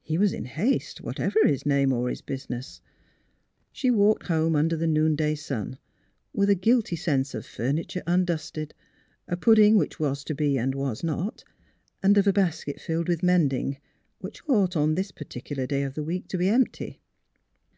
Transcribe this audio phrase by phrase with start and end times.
[0.00, 2.80] He was in haste, whatever his name or business....
[3.70, 5.76] She walked home under the noonday sun,
[6.32, 8.72] with a guilty sense of furniture undusted,
[9.28, 11.44] a pudding, which was to be and was not,
[12.02, 13.76] and of a basket filled with mending,
[14.20, 17.02] which ought on this particular day of the week to be empty.